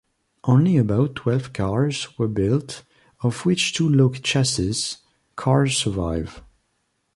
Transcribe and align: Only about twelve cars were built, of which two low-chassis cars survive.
Only 0.45 0.77
about 0.77 1.13
twelve 1.13 1.53
cars 1.53 2.17
were 2.17 2.27
built, 2.27 2.83
of 3.19 3.45
which 3.45 3.73
two 3.75 3.87
low-chassis 3.87 4.97
cars 5.35 5.77
survive. 5.77 6.41